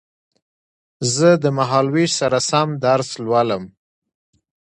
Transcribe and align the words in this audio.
زه 1.15 1.29
د 1.43 1.45
مهال 1.57 1.87
وېش 1.93 2.11
سره 2.21 2.37
سم 2.49 2.69
درس 2.85 3.09
لولم 3.25 3.63